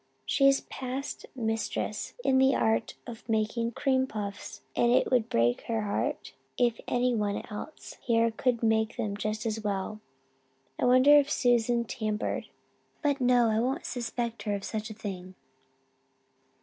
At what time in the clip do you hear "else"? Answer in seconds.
7.51-7.97